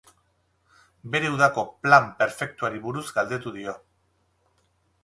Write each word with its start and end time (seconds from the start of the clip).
Bere 1.15 1.29
udako 1.35 1.65
plan 1.83 2.09
perfektuari 2.23 2.83
buruz 2.87 3.05
galdetu 3.21 3.57
dio. 3.61 3.79